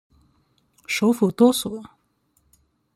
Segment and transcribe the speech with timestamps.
[0.87, 1.85] 首府多索。